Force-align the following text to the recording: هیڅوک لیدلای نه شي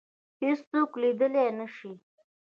هیڅوک 0.41 0.91
لیدلای 1.01 1.49
نه 1.59 1.67
شي 1.75 1.91